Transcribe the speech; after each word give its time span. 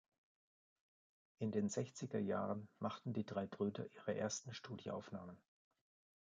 In 1.37 1.51
den 1.51 1.69
Sechzigerjahren 1.69 2.67
machten 2.79 3.13
die 3.13 3.23
drei 3.23 3.45
Brüder 3.45 3.85
ihre 3.93 4.15
ersten 4.15 4.51
Studioaufnahmen. 4.51 5.37